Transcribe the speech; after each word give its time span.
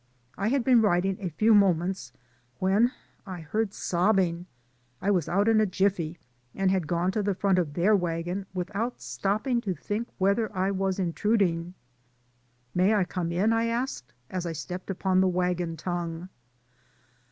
I 0.35 0.47
had 0.47 0.63
been 0.63 0.81
writing 0.81 1.17
a 1.19 1.29
few 1.29 1.53
moments 1.53 2.11
when 2.57 2.91
I 3.27 3.41
heard 3.41 3.71
sobbing. 3.71 4.47
I 4.99 5.11
was 5.11 5.29
out 5.29 5.47
in 5.47 5.61
a 5.61 5.67
jiffy, 5.67 6.17
and 6.55 6.71
had 6.71 6.87
gone 6.87 7.11
to 7.11 7.21
the 7.21 7.35
front 7.35 7.59
of 7.59 7.75
their 7.75 7.95
wagon 7.95 8.47
without 8.51 8.93
26 8.93 8.97
DAYS 9.17 9.25
ON 9.25 9.29
THE 9.29 9.29
ROAD. 9.33 9.39
stopping 9.45 9.61
to 9.61 9.73
think 9.75 10.07
whether 10.17 10.57
I 10.57 10.71
was 10.71 10.97
intruding. 10.97 11.75
"May 12.73 12.95
I 12.95 13.03
come 13.03 13.31
in?" 13.31 13.53
I 13.53 13.65
asked, 13.65 14.11
as 14.31 14.47
I 14.47 14.53
stepped 14.53 14.89
upon 14.89 15.21
the 15.21 15.27
wagon 15.27 15.77
tongue. 15.77 16.29